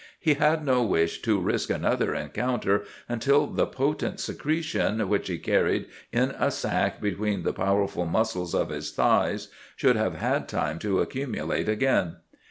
He 0.19 0.33
had 0.33 0.65
no 0.65 0.81
wish 0.81 1.21
to 1.21 1.39
risk 1.39 1.69
another 1.69 2.15
encounter 2.15 2.85
until 3.07 3.45
the 3.45 3.67
potent 3.67 4.19
secretion 4.19 5.07
which 5.07 5.27
he 5.27 5.37
carried 5.37 5.85
in 6.11 6.31
a 6.39 6.49
sac 6.49 6.99
between 6.99 7.43
the 7.43 7.53
powerful 7.53 8.07
muscles 8.07 8.55
of 8.55 8.69
his 8.69 8.89
thighs 8.91 9.49
should 9.75 9.97
have 9.97 10.15
had 10.15 10.49
time 10.49 10.79
to 10.79 11.01
accumulate 11.01 11.69
again. 11.69 12.15